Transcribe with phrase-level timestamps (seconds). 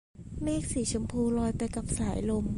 [0.43, 2.45] เมฆสีชมพูลอยไปกับสายลม